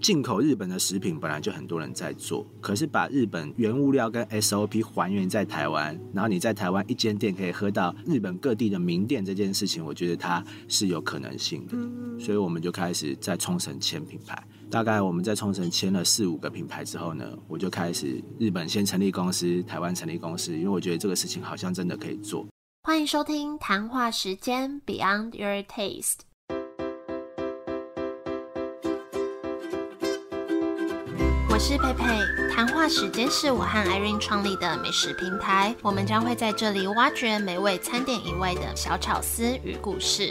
[0.00, 11.76] 进口日本的食品本来就很多人在做，可是把日本原物料跟 SOP 还原在台湾，然后你在台湾一间店可以喝到日本各地的名店这件事情，我觉得它是有可能性的。
[12.18, 14.42] 所以我们就开始在冲绳签品牌。
[14.70, 22.46] 大概我们在冲绳签了四五个品牌之后呢，我就开始日本先成立公司，台湾成立公司，因为我觉得这个事情好像真的可以做。
[22.84, 26.29] 欢迎收听谈话时间 Beyond Your Taste。
[31.62, 32.06] 是佩佩，
[32.50, 40.30] 谈话时间是我和 Irene 创立的美食平台，我们将会在这里挖掘美味餐点以外的小巧思与故事。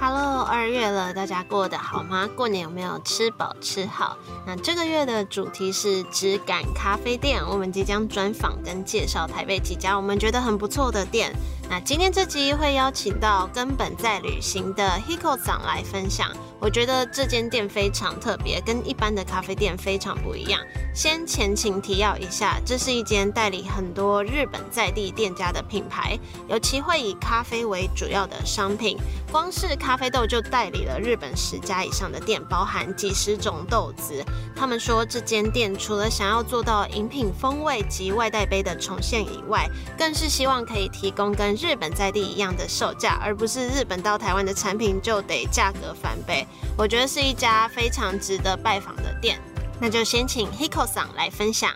[0.00, 2.26] Hello，二月了，大家过得好吗？
[2.34, 4.16] 过年有没有吃饱吃好？
[4.46, 11.30] 那这个月的主题是质感咖啡店，我们即将专访跟介绍台北几家我们觉得很不错的店。
[11.68, 16.30] 那今天这集会邀请到根本在旅行的 Hiko 桑来分享。
[16.58, 20.60] 我觉得这间店非常特别，跟一般的咖啡店非常不一样。
[20.94, 28.96] 先前情提要一下，这是一间代理很多日本在地店家的品牌，尤其会以咖啡为主要的商品。
[29.30, 34.24] 光是咖啡豆就代理了日本十家以上的店，包含几十种豆子。
[34.54, 46.46] 他们说，这间店除了想要做到饮品风味及外带杯的重现以外，更是希望可以提供跟日本在地一样的售价，而不是日本到台湾的产品就得价格翻倍。
[46.76, 49.40] 我觉得是一家非常值得拜访的店。
[49.80, 51.70] 那就先请 Hiko 桑来分享。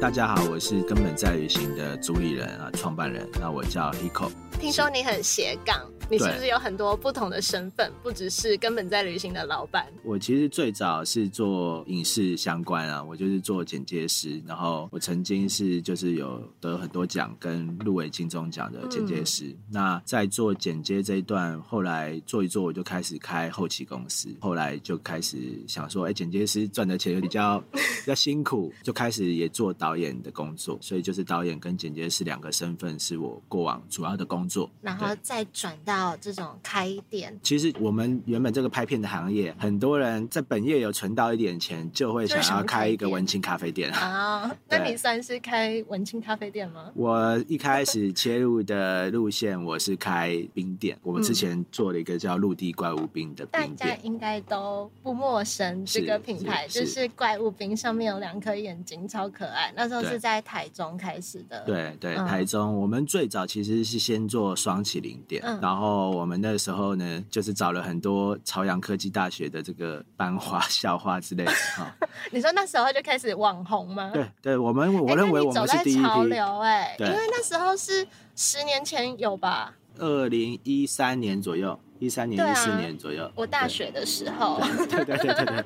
[0.00, 3.28] 大家好，我是根本在旅行的主理人啊，创办人。
[3.40, 4.30] 那我叫 Hiko。
[4.60, 5.89] 听说你很斜杠。
[6.10, 7.92] 你是不是有很多不同的身份？
[8.02, 9.86] 不只是根本在旅行的老板。
[10.02, 14.42] 我其实最早是做影视相关啊，我就是做剪接师。
[14.44, 19.54] 然后我曾经是就是有得很多奖跟入围金钟奖的剪接师。
[19.70, 24.34] 那在做剪接这一段，后来做一做，我就开始开后期公司。
[24.40, 30.76] 后来就开始想说，哎，剪接师赚的钱比较 比较辛苦，就开始也做导演的工作。
[30.80, 34.68] 所以就是导演跟剪接师两个身份是我过往主要的工作。
[34.82, 35.99] 然后再转到。
[36.20, 44.50] 这种开店，其实我们原本这个拍片的行业，很多人在本业有存到一点钱，就会想要开一个文青咖啡店啊。
[44.68, 46.90] 那你算是开文青咖啡店吗？
[46.94, 50.96] 我一开始切入的路线，我是开冰店。
[51.02, 55.84] 我们之前做了一个叫陆地怪物冰的冰店，大家应该都不陌生。
[55.84, 59.72] 这个品牌就是怪物冰，上面有两颗眼睛，超可爱。
[59.76, 61.62] 那时候是在台中开始的。
[61.64, 62.76] 对对，台中。
[62.80, 65.89] 我们最早其实是先做双麒麟店，然后。
[65.90, 71.92] 哦，我们那时候呢，就是找了很多朝阳科技大学的这个班花、校花之类的 哈。
[72.30, 74.12] 你说那时候就开始网红吗？
[74.14, 78.06] 对对，我们我认为我们是第一潮流哎，因为那时候是
[78.36, 79.74] 十年前有吧？
[79.98, 81.78] 二零一三年左右。
[82.00, 85.64] 一三年、一四年左右，我大学的时候，对对对对对，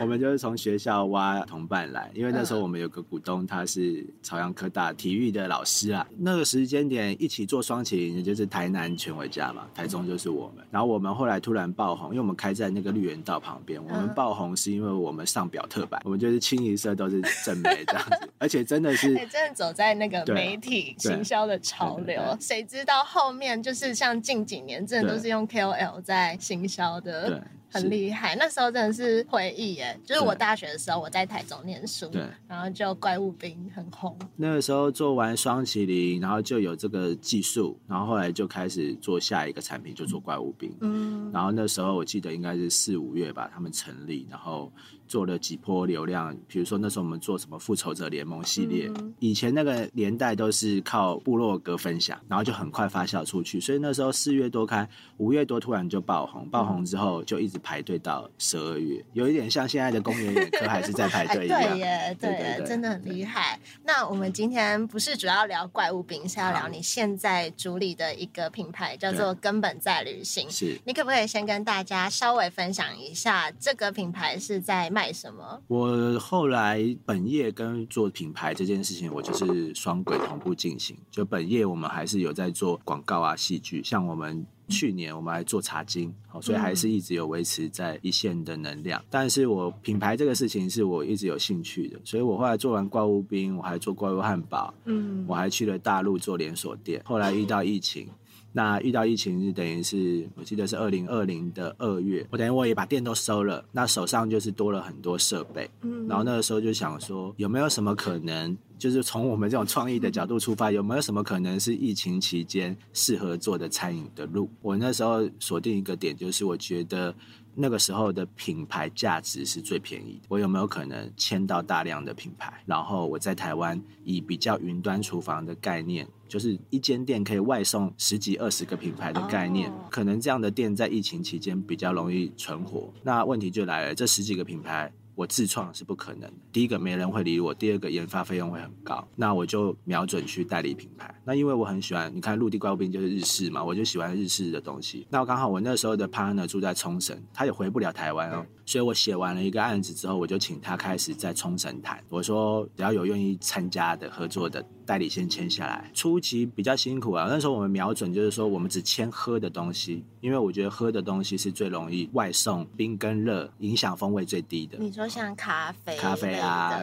[0.00, 6.06] 我们就是从学校挖同伴来，因为那时候我们有个股东，他是朝阳科大体育的老师啊。
[6.16, 10.64] 那个时间点一起做双麒麟，也就是台南全伟家嘛，台中就是我们。
[10.70, 13.78] 然后我们后来突然爆红，因为我们开在那个绿园道旁边。
[13.84, 22.22] 我们爆红是因为我们上表特版，我们就是清一色都是正美这样子，而且真的是真的走在那个媒体行销的潮流。
[22.40, 25.73] 谁知道后面就是像近几年，真的都是用 KOL。
[25.74, 27.42] L 在行销的。
[27.74, 29.98] 很厉害，那时候真的是回忆耶。
[30.04, 34.16] 就是我大学的时候，我在台中念书，对，然后就怪物兵很红。
[34.36, 40.72] 那个时候做完双麒麟，然后就有这个技术，然后后来就开始做下一个产品，就做怪物兵。
[40.80, 44.72] 嗯，然后那时候我记得应该是四五月吧，他们成立，然后
[45.08, 46.36] 做了几波流量。
[46.46, 53.58] 比如说那时候我们做什么复仇者联盟系列，以前那个年代都是靠部落格分享，然后就很快发酵出去。
[53.58, 57.58] 所以那时候四月多开，五月多突然就爆红，爆红之后就一直。
[57.64, 61.60] 排队到十二月，有一点像现在的公园眼科还是在排队一样。
[61.60, 63.58] 对耶，对，真的很厉害。
[63.82, 70.48] 那我们今天不是主要聊怪物饼，是要聊你现在主理的一个品牌，叫做根本在旅行。
[70.50, 75.62] 是你可不可以先跟大家稍微分享一下这个品牌是在卖什么？
[75.66, 80.96] 我后来本业跟做品牌这件事情，我就是双轨同步进行。
[81.10, 84.46] 就本业我们还是有在做广告啊、戏剧，像我们。
[84.68, 89.02] 去年我们还做茶经，好，所以还是一直有维持在一线的能量。
[89.10, 97.02] 但是我品牌这个事情是我一直有兴趣的，所以我后来做完怪物冰，我还做怪物汉堡，嗯，我还去了大陆做连锁店。
[97.04, 98.08] 后来遇到疫情，
[98.56, 114.48] 那遇到疫情是等于是我记得是二零二零的二月，我等于我也把店都收了，那手上就是多了很多设备，嗯，然后那个时候就想说有没有什么可能，就是从我们这种创意的角度出发，有没有什么可能是疫情期间适合做的餐饮的路？
[114.62, 117.12] 我那时候锁定一个点，就是我觉得。
[117.56, 120.22] 那个时候的品牌价值是最便宜的。
[120.28, 122.52] 我有没有可能签到大量的品牌？
[122.66, 132.92] 然后我在台湾以比较云端厨房的概念，就是一间店可以外送十几二十个品牌的概念，可能这样的店在疫情期间比较容易存活。
[133.04, 134.92] 那问题就来了，这十几个品牌。
[135.16, 136.32] 我自创是不可能的。
[136.50, 139.06] 第一个没人会理我，第二个研发费用会很高。
[139.14, 141.14] 那我就瞄准去代理品牌。
[141.24, 145.06] 那因为我很喜欢，你看陆地怪物兵就是日式嘛，我就喜欢日式的东西。
[145.08, 148.44] 那我刚好我那时候的 partner 住在冲绳，他也回不了台湾哦。
[148.66, 152.02] 所以我写完了一个案子之后，我就请他开始在冲绳谈。
[152.08, 155.90] 我说只要有愿意参加的合作的代理先签下来。
[155.92, 164.78] 初期比较辛苦啊，那时候我们瞄准就是说我们只签喝的东西，因为我觉得喝的东西是最容易外送冰跟热影响风味最低的。
[164.78, 166.82] 你说像咖啡、咖啡啊，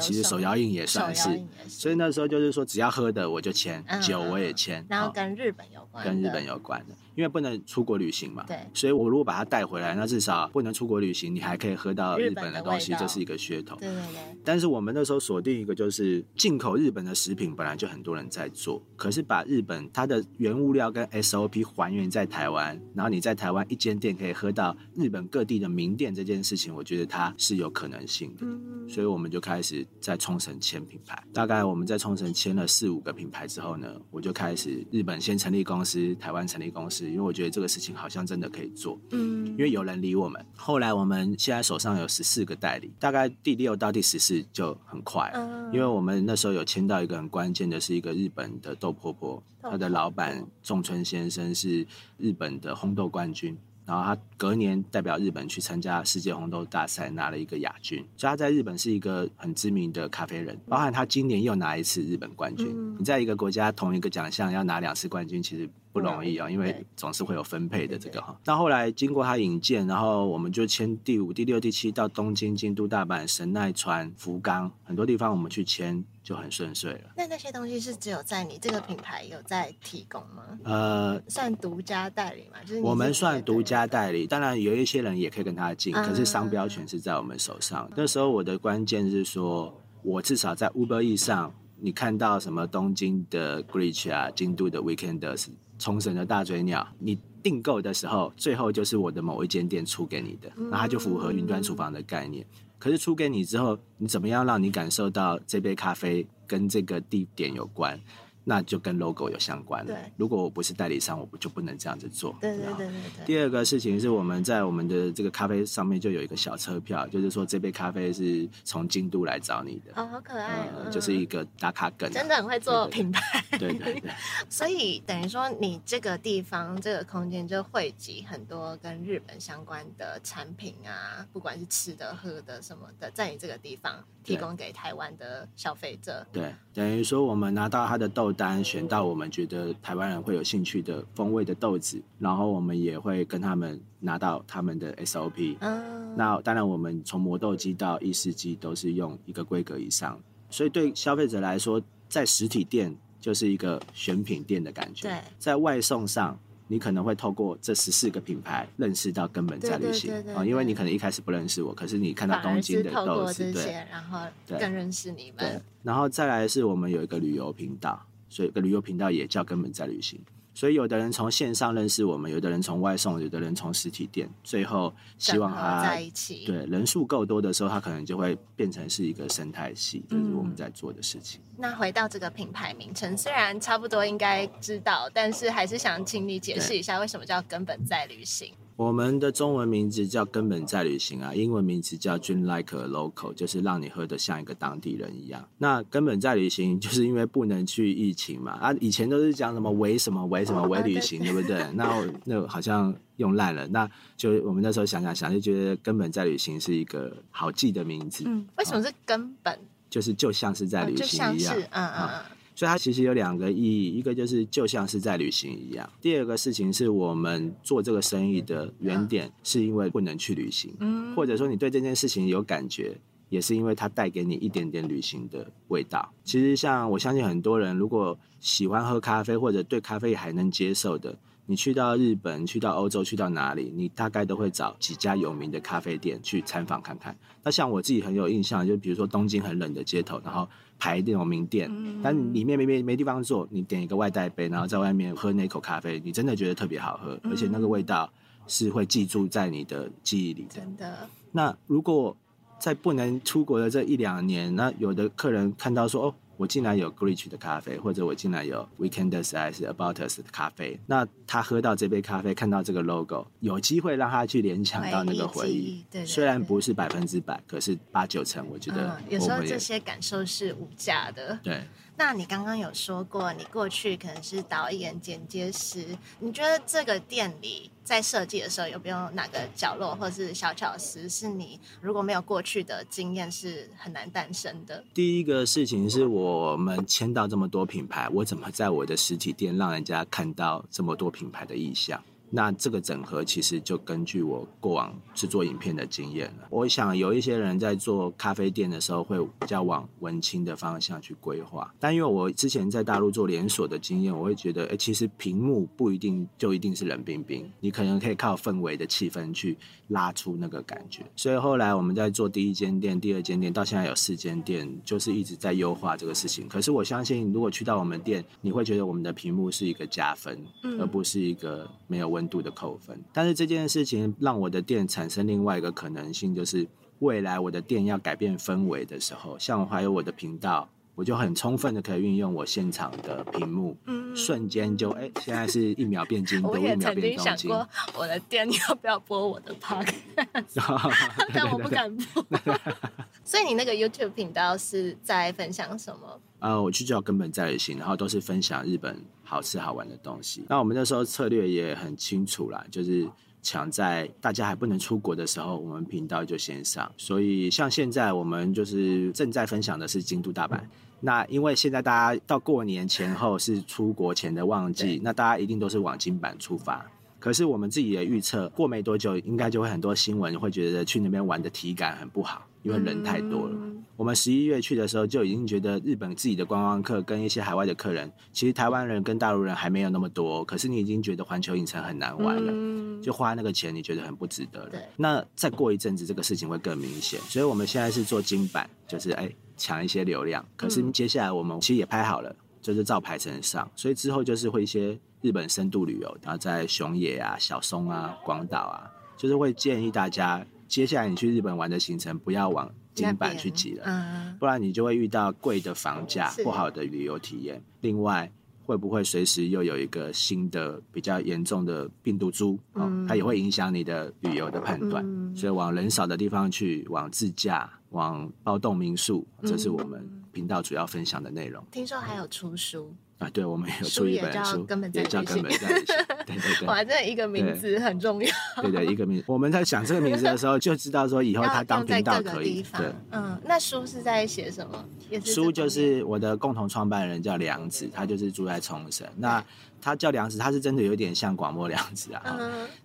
[0.00, 1.28] 其实手摇饮也算是。
[1.68, 4.84] 所以那时候就是说只要喝的我就签，酒我也签。
[4.88, 6.94] 然后跟日本有关，跟日本有关的。
[7.14, 13.76] 因为不能出国旅行嘛，对，所以我如果把它带回来，那至少不能出国旅行，你还可以喝到日本的东西，这是一个噱头。
[13.76, 14.38] 对对对。
[14.44, 28.46] 但是我们那时候锁定一个，就是进口日本的食品，本来就很多人在做，可是把日本它的原物料跟 SOP 还原在台湾，然后你在台湾一间店可以喝到日本各地的名店这件事情，我觉得它是有可能性的。
[28.46, 28.88] 嗯。
[28.88, 37.01] 所以我们就开始在冲绳签品牌，大概我们在冲绳签了四五个品牌之后呢，我就开始日本先成立公司，台湾成立公司。
[37.08, 40.44] 因为我觉得这个事情好像真的可以做，嗯，因为有人理我们。
[40.56, 51.86] 后来我们现在手上有十四个代理，大概第六到第十四就很快，嗯，因为我们那时候有签到一个很关键的，是一个日本的豆婆婆，她的老板仲村先生是
[52.18, 53.56] 日本的烘豆冠军。
[53.84, 60.56] 然后他隔年代表日本去参加世界红豆大赛，拿了一个亚军，所以他在日本是一个很知名的咖啡人。
[60.68, 62.96] 包含他今年又拿一次日本冠军。
[62.96, 68.36] 你在一个国家同一个奖项要拿两次冠军，其实不容易啊，因为总是会有分配的这个哈。
[68.44, 76.04] 那后来经过他引荐，然后我们就签第五、第六、第七到东京、京都、大阪、神奈川、福冈很多地方，我们去签。
[76.22, 77.00] 就很顺遂了。
[77.16, 80.56] 那那些东西是只有在你这个品牌有在提供吗？
[80.62, 84.24] 呃，算独家代理嘛，就是我们算独家代理。
[84.24, 87.90] 当然有一些人也可以跟他进，可是商标权是在我们手上。
[87.96, 95.48] 那时候我的关键是说，我至少在 Uber E 上，你看到什么东京的 Greach 啊，京都的 Weekenders，
[95.82, 102.46] 冲绳的大嘴鸟，你订购的时候，最后就是我的某一间店出给你的，那它就符合云端厨房的概念。
[102.78, 107.98] 可是出给你之后，你怎么样让你感受到这杯咖啡跟这个地点有关？
[108.44, 109.96] 那就跟 logo 有相关了。
[110.16, 112.36] 如果我不是代理商，我不就不能这样子做。
[112.40, 113.24] 对对对对对。
[113.24, 119.92] 第二个事情是我们在我们的这个咖啡上面就有一个小车票，就是说这杯咖啡是从京都来找你的。
[119.94, 120.68] 哦，好可爱。
[120.90, 122.10] 就是一个打卡梗。
[122.10, 123.44] 真的很会做品牌。
[123.52, 124.10] 对对对。
[124.48, 136.26] 所以等于说，你这个地方这个空间就汇集很多跟日本相关的产品啊，不管是吃的、喝的什么的，在你这个地方提供给台湾的消费者。
[136.32, 138.31] 对，等于说我们拿到他的豆。
[138.32, 145.56] 单选到我们觉得台湾人会有兴趣的风味的豆子，然后我们也会跟他们拿到他们的 SOP。
[145.60, 150.18] 嗯，那当然我们从磨豆机到意式机都是用一个规格以上，
[150.50, 155.08] 所以对消费者来说，在实体店就是一个选品店的感觉。
[155.08, 156.38] 对，在外送上。
[156.68, 164.18] 你可能会透过这十四个品牌认识到根本在旅行啊，因为你可能一开始不认识我，可是你看到东京的豆子，对，然后
[164.58, 165.62] 更认识你们。
[165.82, 168.02] 然后再来是我们有一个旅游频道。
[168.32, 170.18] 所以，个旅游频道也叫根本在旅行。
[170.54, 174.26] 所以，有的人从线上认识我们，有的人从外送，有的人从实体店。
[174.42, 176.46] 最后，希望他在一起。
[176.46, 181.42] 对人数够多的时候，他可能就会变成是一个生态系，这是我们在做的事情。
[181.58, 188.52] 那回到这个品牌名称，虽然差不多应该知道，但是还是想请你解释一下，为什么叫根本在旅行。
[188.76, 195.46] 我们的中文名字叫根本在旅行啊，英文名字叫 Drink Like a Local，就是让你喝得像一个当地人一样。
[195.58, 201.64] 那根本在旅行， 就是因为不能去疫情嘛啊，以前都是讲什么为什么为什么为旅行，对不对？
[201.74, 208.24] 那那好像用烂了，那就我们那时候想想想，就觉得根本在旅行是一个好记的名字。
[208.26, 209.58] 嗯，为什么是根本？
[209.90, 212.20] 就是就像是在旅行一样，嗯嗯嗯。
[212.54, 215.88] 所以它其实有两个意义，一个就是就像是在旅行一样。
[216.00, 220.74] 第二个事情是我们做这个生意的原点是因为不能去旅行，
[221.16, 222.96] 或者说你对这件事情有感觉，
[223.28, 226.12] 也是因为它带给你一点点旅行的味道。
[226.24, 231.18] 其实像我相信很多人，如果喜欢喝咖啡或者对咖啡还能接受的。
[231.52, 237.14] 你去到日本，去到欧洲，去到哪里，你大概都会找几家有名的咖啡店去参访看看。
[237.42, 241.70] 那像我自己很有印象，就比如说东京很冷的街头，然后排那种名店，
[242.02, 248.10] 但里面没没没地方坐，你点一个外带杯，然后在外面喝那口咖啡，你真的觉得特别好喝，而且那个味道
[248.46, 250.54] 是会记住在你的记忆里的。
[250.54, 251.06] 真的。
[251.32, 252.16] 那如果
[252.58, 256.14] 在不能出国的这一两年，那有的客人看到说哦。
[256.42, 265.84] 我竟然有 g r e e c h 的咖啡，或者我竟然有 Weekenders 还是 About Us 的咖啡，那他喝到这杯咖啡，看到这个 logo，有机会让他去联想到那个回忆。
[265.88, 271.38] 对，虽然不是百分之百，可是八九成，我觉得有时候这些感受是无价的。
[271.44, 271.62] 对。
[271.96, 275.86] 那你刚刚有说过，你过去可能是导演、剪接师，
[276.18, 284.82] 你觉得这个店里在设计的时候，有没有哪个角落或是小巧思，是你如果没有过去的经验是很难诞生的？
[284.92, 292.02] 第一个事情是我们签到这么多品牌，我怎么在我的实体店让人家看到这么多品牌的意向？
[292.34, 296.48] 那这个整合其实就根据我过往制作影片的经验了。
[296.48, 309.58] 我想有一些人在做咖啡店的时候会比较往文青的方向去规划，但因为我之前在大陆做连锁的经验，我会觉得，哎，其实屏幕不一定就一定是冷冰冰，你可能可以靠氛围的气氛去
[309.88, 311.04] 拉出那个感觉。
[311.14, 316.48] 所以后来我们在做第一间店、第二间店，到现在有四间店，就是一直在优化这个事情。
[316.48, 320.42] 可是我相信，如果去到我们店，你会觉得我们的屏幕是一个加分，
[320.80, 322.21] 而不是一个没有问。
[322.28, 326.66] 度的扣分，但是这件事情让我的店产生另外一个可能性，就是
[327.00, 340.92] 未来我的店要改变氛围的时候，像我还有我的频道，我就很充分的可以运用我现场的屏幕，嗯，瞬间就哎，现在是一秒变金， 我也曾经想过我的店要不要播我的 podcast，
[341.32, 342.24] 但我不敢播。
[343.24, 346.20] 所以你那个 YouTube 频道是在分享什么？
[346.40, 350.44] 呃，我去叫根本在旅行，然后都是分享日本好吃好玩的东西。
[350.48, 353.08] 那我们那时候策略也很清楚啦，就是
[353.40, 356.90] 抢在大家还不能出国的时候，我们频道就先上。
[356.96, 360.60] 所以像现在我们就是正在分享的是京都大阪。
[360.98, 366.84] 那因为现在大家到过年前后是出国前的旺季，那大家一定都是往京阪出发。
[367.20, 372.44] 可是我们自己的预测，过没多久应该就会很多新闻会觉得去那边玩的体感很不好。
[372.62, 373.58] 因为人太多了，
[373.96, 380.44] 我们十一月去的时候就已经觉得日本自己的观光客跟一些海外的客人，其实台湾人跟大陆人还没有那么多。
[380.44, 384.72] 可是你已经觉得环球影城很难玩了，就花那个钱，你觉得很不值得了。
[384.96, 387.20] 那再过一阵子，这个事情会更明显。
[387.22, 390.44] 所以我们现在是做金版，就是哎抢一些流量。
[390.56, 393.68] 可是接下来我们其实也拍好了，就是照排程上。
[393.74, 400.46] 所以之后就是会一些日本深度旅游，然后在熊野啊、小松啊、广岛啊，就是会建议大家。
[400.72, 407.62] 接下来你去日本玩的行程，不要往金板去挤了，不然你就会遇到贵的房价、不好的旅游体验。
[407.82, 408.32] 另外，
[408.64, 412.58] 会不会随时又有一个新的比较严重的病毒株？
[412.72, 415.04] 嗯，它也会影响你的旅游的判断。
[415.36, 421.62] 所以，往人少的地方去，往自驾、往包栋民宿，这是我们频道主要分享的内容。
[421.70, 422.94] 听说还有出书。
[423.22, 425.42] 啊，对，我们有出一本书，也叫根本在旅行。
[425.42, 428.30] 对对对， 哇，这一个名字很重要。
[428.60, 432.64] 对对，一个名字，我们在想这个名字的时候，就知道说以后他当频道可以。
[432.76, 434.84] 对，嗯，那书是在写什么？
[435.24, 439.06] 书就是我的共同创办人叫梁子，他就是住在冲绳。
[439.16, 439.44] 那
[439.82, 442.38] 他叫梁子，他是真的有点像广末凉子啊。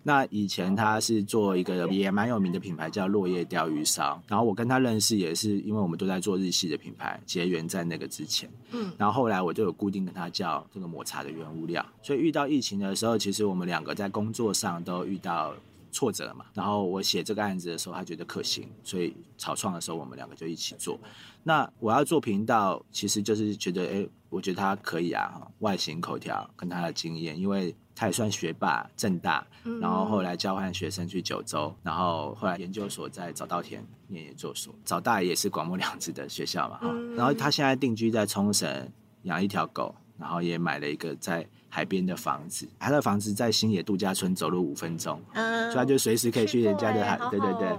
[0.04, 8.50] 那以前他是做一个也蛮有名的品牌叫落叶钓鱼烧，然后我跟他认识也是因为我们都在做日系的品牌，结缘在那个之前。
[8.72, 15.54] 嗯，然后后来我就有固定跟他叫这个抹茶的原物料，所以遇到疫情的时候，其实我们两个在工作上都遇到。
[15.90, 21.00] 挫折嘛，然后我写这个案子的时候，他觉得可行，所以草创的时候我们两个就一起做。
[21.44, 29.46] 那我要做频道，其实就是觉得，哎，我觉得他可以啊，外形、口条跟他的经验，因为他也算学霸，正大，
[29.82, 36.94] 然后后来交换学生去九州，然后后来研究所在早稻田念研究所，早大也是广末凉子的学校嘛，哈。
[37.16, 38.92] 然后他现在定居在冲绳，
[39.24, 41.48] 养一条狗，然后也买了一个在。
[41.70, 47.20] 海边的房子，他的房子在新野度假村，走路五分钟，所以他就随时可以去人家的海。
[47.30, 47.78] 对对对，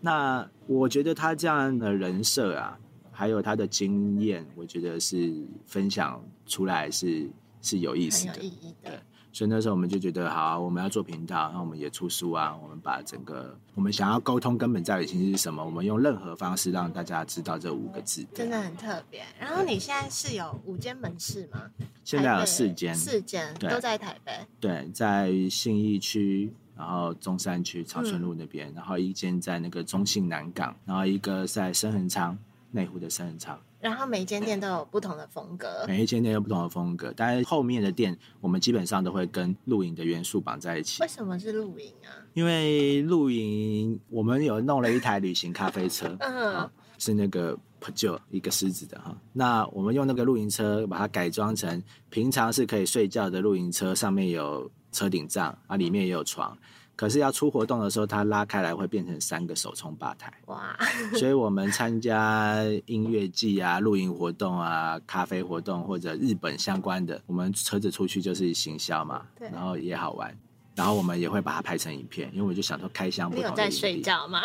[0.00, 2.76] 那我觉得他这样的人设啊，
[3.20, 5.30] 还有他的经验，我觉得是
[5.66, 7.28] 分享出来是
[7.60, 8.40] 是有意思的。
[8.82, 8.98] 对。
[9.30, 12.56] 所以那时候我们就觉得好，我们要做频道，那我们也出书啊。
[12.56, 15.62] 我们把整个我们想要沟通根本在于其实是什么？
[15.62, 19.22] 我们用任何方式让大家知道这五个字，真的很特别。
[19.38, 21.70] 然后你现在是有五间门市吗？
[22.02, 24.32] 现在有四间，四间都在台北。
[24.58, 26.50] 对，在信义区。
[26.76, 32.38] 然后中山区长春路那边，然后一间在那个中信南港，然后一个在深恒仓
[32.70, 33.60] 内湖的深恒仓。
[33.80, 41.02] 然后每一间店都有不同的风格，每一间店有不同的风格，但是后面的店我们基本上都会跟露营的元素绑在一起。
[41.02, 42.12] 为什么是露营啊？
[42.34, 47.58] 因为露营我们有弄了一台旅行咖啡车，嗯，是那个
[47.94, 49.16] j o 一个狮子的哈。
[49.32, 56.56] 那我们用那个露营车把它改装成平常是可以睡觉的露营车，上面有车顶帐啊，里面也有床。
[57.00, 60.30] 可是要出活动的时候，它拉开来会变成三个手冲吧台。
[60.48, 60.76] 哇！
[61.16, 70.36] 所以我们参加音乐季啊、露营活动啊、咖啡活动或者日本相关的，我们车子出去就是行销嘛，然后也好玩。
[70.80, 73.50] 然后我们也会把它拍成影片，因为我就想说开箱不同的。
[73.50, 74.40] 有在睡觉吗？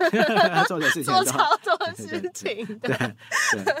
[0.68, 2.66] 做的事情做超多事情。
[2.80, 2.94] 对
[3.52, 3.74] 对，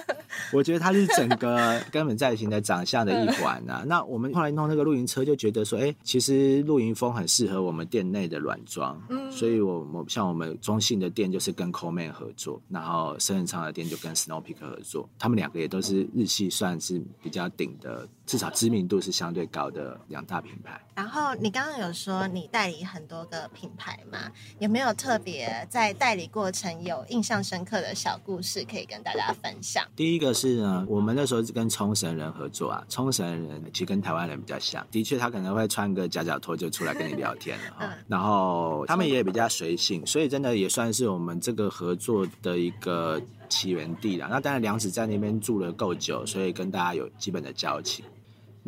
[0.50, 3.84] 我觉得它是整个根本在行的长相的一环呐。
[3.86, 8.98] 那我们后来弄那个露营车，就觉得说，哎，其实露营风很适合我们店内的软装。
[9.10, 9.30] 嗯。
[9.30, 20.80] 所以我我像我们中信的店就是跟 Coleman 合作，然后深圳仓的店就跟 Snow Peak 合作，他们两个也都是日系算是比较顶的，至少知名度是相对高的两大品牌。
[20.94, 21.88] 然后你刚刚有。
[21.98, 24.30] 说你代理很多个品牌嘛，
[24.60, 29.84] 有没有特别在代理过程有印象深刻的小故事可以跟大家分享？
[29.96, 44.28] 第一个是呢，我们那时候是跟冲绳人合作啊，冲绳人其实跟台湾人比较像，的确他可能会穿个夹脚拖就出来跟你聊天了哈， 然后他们也比较随性，所以真的也算是我们这个合作的一个起源地了。
[44.30, 48.04] 那当然梁子在那边住了够久，所以跟大家有基本的交情。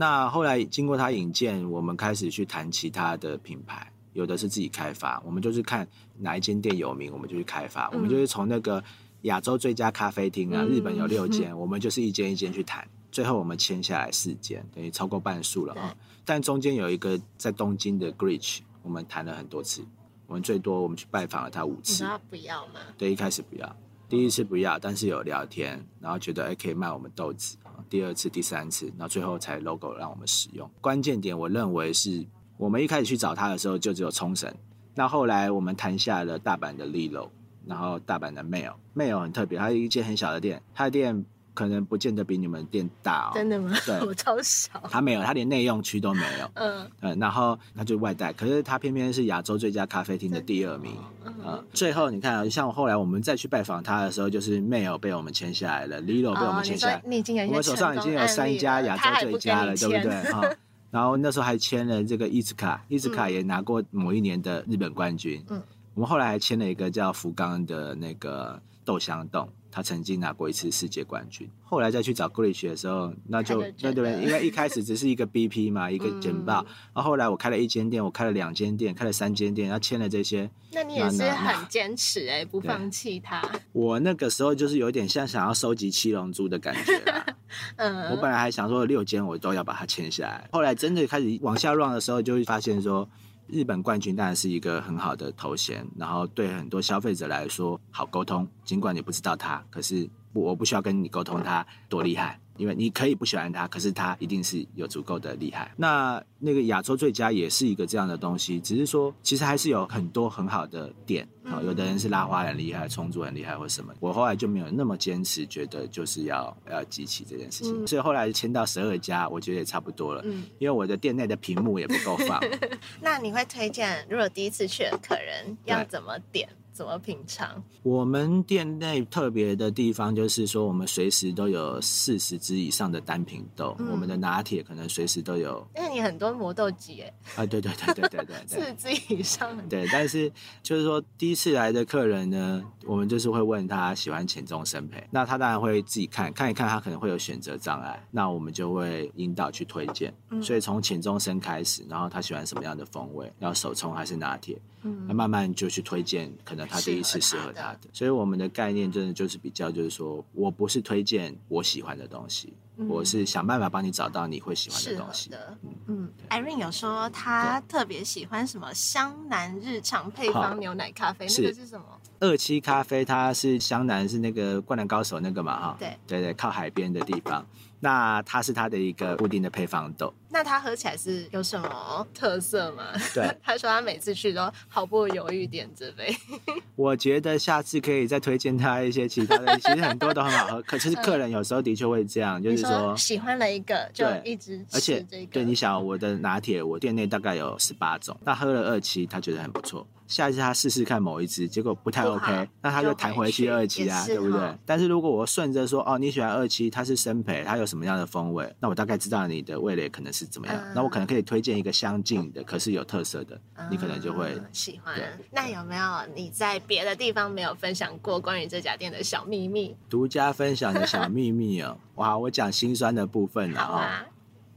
[0.01, 7.91] 那后来经过他引荐，我们开始去谈其他的品牌，有的是自己开发，我们就是看哪一间店有名，我们就去开发。
[7.91, 8.83] 我们就是从那个
[9.25, 15.95] 亚洲最佳咖啡厅啊，日本有六间，我们就是一间一间去谈，最后我们签下来四间，等于超过半数了啊。
[16.25, 19.85] 但中间有一个在东京的 Grich，我们谈了很多次，
[20.27, 22.05] 我们最多我们去拜访了他五次。
[22.05, 22.81] 他不要吗？
[22.97, 23.77] 对，一开始不要，
[24.09, 27.59] 第一次不要，但是有聊天，然后觉得哎可以卖我们豆子。
[27.89, 30.69] 第二次、第三次，那最后才 logo 让我们使用。
[30.81, 34.53] 关键点，我认为是我们一开始去找他的时候就只有冲绳，
[34.95, 37.29] 那后来我们谈下了大阪的 Lilo，
[37.67, 41.25] 然后大阪的 Mail，Mail 很特别，它一间很小的店，它的店。
[41.61, 43.33] 可能不见得比你们店大哦。
[43.35, 43.77] 真的吗？
[43.85, 44.71] 对， 我超小。
[44.91, 46.51] 他没有，他连内用区都没有。
[46.55, 50.97] 嗯嗯，然后他就外带，可是他偏偏是亚洲最佳咖啡厅的第二名。
[51.27, 57.03] 嗯，最后你看啊，像后来我们再去拜访他的时候，就是 Mail 被我们签下来了，Lilo 被我们签下来。
[57.05, 60.33] 你已经有我们手上已经有三家亚洲最佳了，对不对？
[60.33, 60.41] 哈。
[60.91, 65.45] 然后那时候还签了这个伊兹卡，伊兹卡也拿过某一年的日本冠军。
[65.51, 69.47] 嗯，我们后来还签了一个叫福冈的那个豆香洞。
[69.71, 74.23] 他曾经拿过一次世界冠军，后来再去找 g r i s h 的时候，那就那对不对？
[74.23, 76.65] 因为一开始只是一个 BP 嘛，一个简报。
[76.93, 80.51] 然后后来我开了一间店，我开了两间店，开了三间店，然后签了这些。
[80.73, 83.43] 那你也是很坚持哎，不放弃他。
[83.73, 87.27] 我那个时候就是有点像想要收集七龙珠的感觉啊。
[87.77, 88.11] 嗯。
[88.11, 93.09] 我本来还想说六间我都要把它签下来，后来真的开始往下 run 的时候，就会发现说。
[93.53, 98.47] 日本冠军当然是一个很好的头衔，然后对很多消费者来说好沟通。
[98.65, 102.39] 尽管你不知道他，可是我不需要跟你沟通他多厉害。
[102.57, 105.73] 因为你可以不喜欢他，可是他一定是有足够的厉害。
[105.79, 111.63] 那那个亚洲最佳也是一个这样的东西，只是说其实还是有很多很好的点啊。
[111.65, 113.95] 有的人是拉花很厉害，冲煮很厉害或什么。
[113.99, 117.87] 我后来就没有那么坚持，觉得就是要要集齐这件事情。
[117.87, 120.21] 所以后来签到十二家，我觉得也差不多了。
[120.27, 122.39] 嗯，因为我的店内的屏幕也不够放。
[123.01, 126.47] 那你会推荐，如果第一次去的客人要怎么点？
[126.73, 127.63] 怎么品尝？
[127.83, 133.77] 我们店内特别的地方就是说，我们随时都有四十支以上的单品豆。
[133.91, 135.67] 我们的拿铁可能随时都有。
[135.77, 137.13] 因为你很多磨豆机哎。
[137.37, 138.37] 啊，对对对对对对。
[138.47, 139.51] 四十支以上。
[139.69, 140.31] 对，但是
[140.63, 150.13] 就是说，第一次来的客人呢，我们就是会问他喜欢浅中生培，那他当然会自己看看一看，他可能会有选择障碍，那我们就会引导去推荐。
[150.43, 154.57] 所以从浅中生开始，然后他喜欢什么样的风味，要手冲还是拿铁？
[154.83, 157.81] 嗯，那慢慢就去推荐，可能他第一次适合他的。
[157.93, 162.53] 所以我们的概念真的就是比较，就是说我不是推荐我喜欢的东西，
[162.89, 165.31] 我是想办法帮你找到你会喜欢的东西。
[165.63, 171.85] 嗯嗯，Irene 有说他特别喜欢什么湘南日常配方牛奶咖啡，那个是什么？
[172.21, 175.77] 二七咖啡，它是湘南是那个灌篮高手那个嘛哈？
[175.79, 177.47] 对对对，靠海边的地方。
[177.83, 180.13] 那它是它的一个固定的配方豆。
[180.33, 182.85] 那它喝起来是有什么特色吗？
[183.13, 186.15] 对， 他说他每次去都毫不犹豫点这杯。
[186.77, 190.63] 我觉得下次可以再推荐他一些其他的，其实很多都很好喝。
[190.63, 199.87] 可是客人有时候的确会这样，就是说喜欢了一个就一直而且对，你想我的拿铁，我店内大概有十八种，那喝了二期，他觉得很不错。
[200.07, 204.41] 下一次他试试看某一支，结果不太 OK，那他就弹回去二期啊，对不对？
[204.67, 208.53] 但是如果我顺着说，哦，你喜欢二期，它是生培，它有什么样的风味？
[208.59, 214.95] 那我大概知道你的味蕾可能是怎么样，那我可能可以推荐一个相近的，可是有特色的，你可能就会喜欢。
[215.31, 215.83] 那有没有
[216.15, 219.77] 你在别的地方没有分享过关于这家店的小秘密？
[219.89, 224.07] 独家分享的小秘密哦，哇，我讲心酸的部分了啊。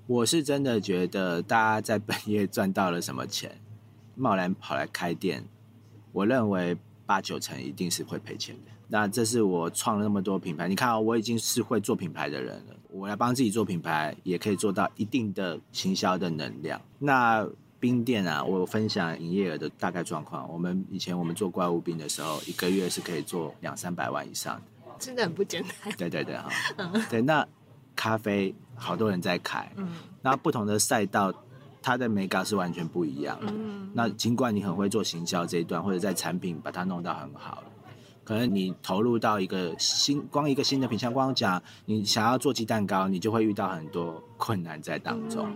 [0.06, 3.60] 我是真的觉得大家在本业赚到了什么钱。
[4.16, 5.44] 贸然跑来开店，
[6.12, 8.72] 我认为八九成一定是会赔钱的。
[8.88, 12.76] 那这是我创了那么多品牌，你看啊，我已经是会做品牌的人了。
[12.94, 16.80] 我来帮自己做品牌，也可以做到一定的行销的能量。
[17.00, 17.46] 那
[17.80, 20.48] 冰店啊，我分享营业额的大概状况。
[20.52, 25.92] 我们以前我们做怪物冰的时候，一个月是可以做两三百万以上的，真的很不简单。
[25.98, 26.50] 对对对哈，
[27.10, 27.22] 对。
[27.22, 27.46] 那
[27.96, 29.90] 咖啡好多人在开，嗯，
[30.22, 31.34] 那不同的赛道。
[31.86, 33.38] 它的美感是完全不一样。
[33.42, 37.62] 嗯，那尽管你很会做行销这一段，或者在产品把它弄到很好，
[38.24, 45.48] 可能你投入到一个新，光一个新的品相，光讲你想要做鸡蛋糕，你就会遇到很多困难在当中。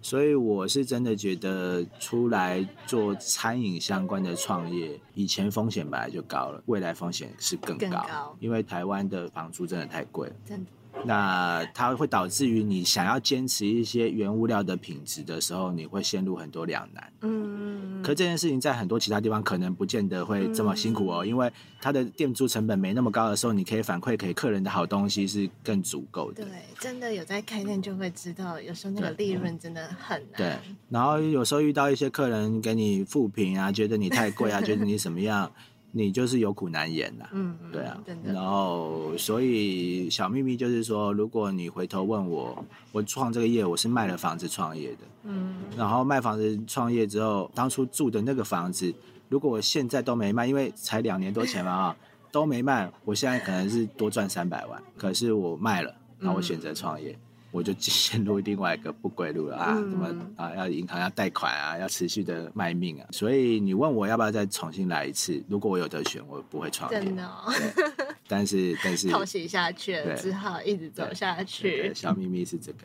[0.00, 10.34] 所以我是真的觉得出来做餐饮相关的创业，以前风险本来就高了，未来风险是更高，因为台湾的房租真的太贵了。
[10.44, 10.70] 真的。
[11.04, 17.12] 那它会导致于你想要坚持一些原物料的品质的时候，你会陷入很多两难。
[17.22, 26.44] 嗯，可这件事情在很多其他地方可能不见得会这么辛苦哦，因为它的店租成本没那么高的时候，你可以反馈给客人的好东西是更足够的。
[26.44, 30.36] 对，真的有在开店就会知道，有时候那个利润真的很难。
[30.36, 30.56] 对，
[30.88, 35.52] 然后有时候遇到一些客人给你负评啊，觉得你太贵啊，觉得你什么样。
[35.96, 48.92] 你就是有苦难言呐，嗯，对啊，然后所以小秘密就是说，如果你回头问我，我创这个业我是卖了房子创业的，嗯，然后卖房子创业之后，当初住的那个房子，
[49.28, 51.96] 如果我现在都没卖，因为才两年多前嘛 啊，
[52.32, 57.16] 都没卖，我现在可能是多赚三百万，可是我卖了，那我选择创业。
[57.54, 59.76] 我就陷入另外一个不归路了啊！
[59.76, 60.52] 怎么啊？
[60.56, 61.78] 要银行要贷款啊？
[61.78, 63.06] 要持续的卖命啊！
[63.12, 65.40] 所以你问我要不要再重新来一次？
[65.48, 67.00] 如果我有得选，我不会创业。
[67.00, 67.30] 真的。
[68.26, 71.92] 但是但是偷袭下去了，只好一直走下去。
[71.94, 72.78] 小秘密是这个，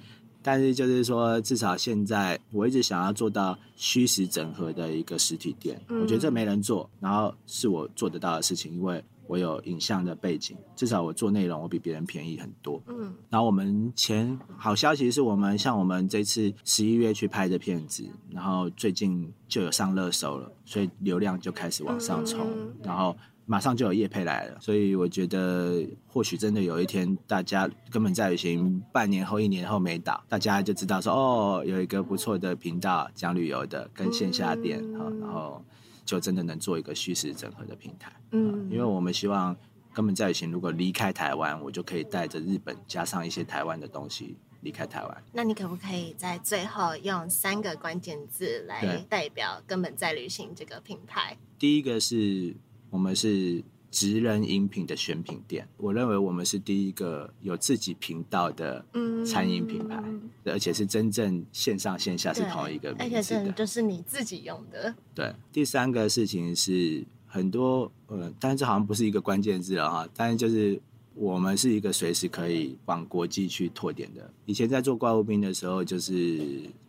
[0.43, 5.81] 但是就是说，至少现在我一直想要做到虚实整合的一个实体店。
[5.87, 9.03] 我觉得这没人做，然后是我做得到的事情，因为。
[9.29, 12.81] 我有影像的背景，至少我做内容，我比别人便宜很多。
[12.87, 22.39] 嗯，然后我们前好消息是我们像我们这次十一月去拍的片子，然后最近就有上热搜了，所以流量就开始往上冲，
[22.81, 23.15] 然后
[23.45, 24.57] 马上就有业配来了。
[24.59, 35.63] 所以我觉得或许真的有一天，大家根本在旅行半年后、一年后没打，大家就知道说哦，有一个不错的频道讲旅游的，跟线下店哈，然后。
[36.05, 39.55] 就真的能做一个虚实整合的平台，嗯，因为我们希望
[39.93, 45.23] 根本在行，如果离开台湾，我就可以带着日本加上一些台湾的东西离开台湾。
[45.33, 51.37] 那你可不可以在最后用三个关键字来代表根本在旅行这个品牌？
[51.57, 52.55] 第一个是
[52.89, 53.63] 我们是。
[53.91, 58.85] 职人饮品的选品店，我认为我们是第一个有自己频道的
[59.25, 60.03] 餐饮品牌，
[60.45, 64.93] 而且是真正线上线下是同一个名字的，就是你自己用的。
[65.13, 70.81] 对，第三个事情是很多呃，但是这好像不是一个关键字了哈，但是就是。
[71.19, 74.33] 我们是一个随时可以往国际去拓点的。
[74.45, 76.13] 以前在做怪物兵的时候，就是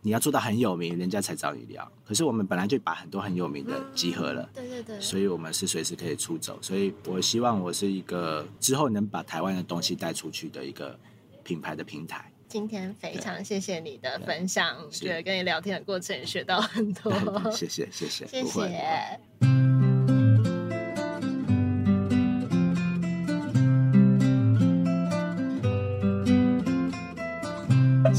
[0.01, 1.85] 你要做到很有名，人家才找你聊。
[2.05, 6.57] 可是我们本来就把很多很有名的集合了，对对对，所以我们是随时可以出走。
[6.61, 10.97] 所以我希望我是一个之后能把台湾的东西带出去的一个
[11.43, 12.31] 品牌的平台。
[12.47, 17.11] 今天非常谢谢你的分享，觉得跟你聊天的过程也学到很多。
[17.51, 19.60] 谢谢谢谢谢谢。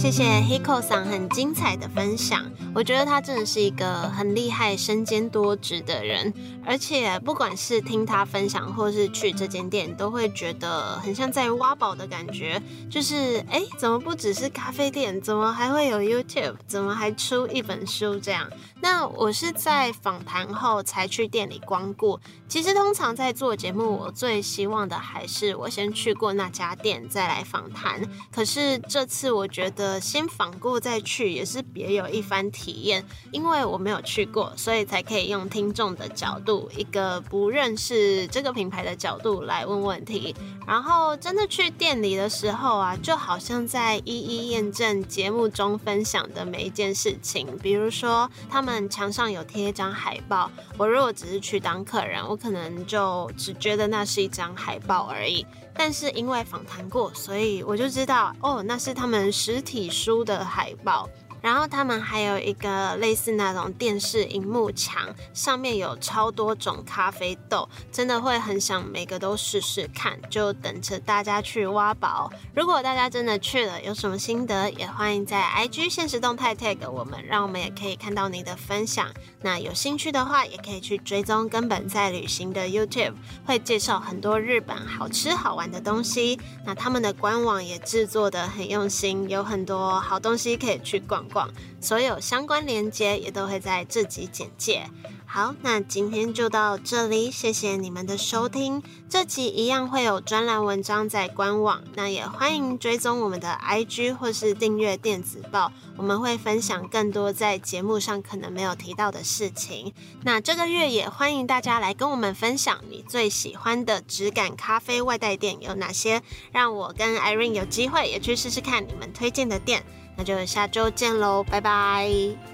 [0.02, 6.32] 谢谢 Hiko 桑很精彩的分享，我觉得他真的是一个很厉害、身兼多职的人，
[6.64, 12.60] 而且不管是听他分享，或是去这间店，都会觉得很像在挖宝的感觉。
[12.90, 15.20] 就是哎，怎么不只是咖啡店？
[15.20, 16.56] 怎么还会有 YouTube？
[16.66, 18.48] 怎么还出一本书这样？
[18.80, 22.18] 那我是在访谈后才去店里光顾。
[22.48, 28.02] 其实通常在做节目，我最希望的还是我先去过那家店再来访谈。
[28.32, 40.34] 可是这次我觉得先访过再去也是别有一番体验，因为我没有去过，所以才可以用听众的角度，一个不认识这个品牌的角度来问问题。
[40.66, 48.88] 然后真的去店里的时候啊，就好像在一一验证节目中分享的每一件事情，比如说他们。
[48.92, 55.46] 墙上有贴一张海报，我如果只是去当客人，我可能就只觉得那是一张海报而已。
[55.74, 61.08] 但是因为访谈过，所以我就知道，哦，那是他们实体书的海报。
[61.42, 72.32] 然后他们还有一个类似那种电视荧幕墙，上面有超多种咖啡豆，真的会很想每个都试试看，就等着大家去挖宝。
[72.54, 79.12] 如果大家真的去了，有什么心得，也欢迎在 IG 现实动态 tag 我们，让我们也可以看到你的分享。
[79.42, 86.38] 那有兴趣的话，也可以去追踪根本在旅行的 YouTube，会介绍很多日本好吃好玩的东西。
[86.64, 91.50] 那他们的官网也制作的很用心，有很多好东西可以去逛逛。
[91.80, 94.86] 所有相关链接也都会在这集简介。
[95.34, 98.82] 好，那今天就到这里，谢谢你们的收听。
[99.08, 109.94] 这集一样会有专栏文章在官网，那也欢迎追踪我们的 IG 或是订阅电子报，我们会分享更多在节目上可能没有提到的事情。
[110.22, 116.20] 那这个月也欢迎大家来跟我们分享你最喜欢的质感咖啡外带店有哪些，
[116.52, 119.82] 让我跟 Irene 有机会也去试试看你们推荐的店。
[120.14, 122.51] 那就下周见喽，拜拜。